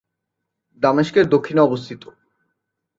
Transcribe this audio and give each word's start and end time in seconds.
দামেস্কের 0.83 1.25
দক্ষিণে 1.29 1.61
অবস্থিত। 1.61 2.03